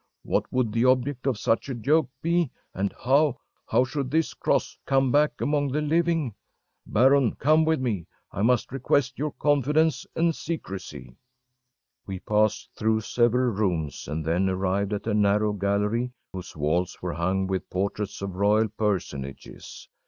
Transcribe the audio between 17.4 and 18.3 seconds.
with portraits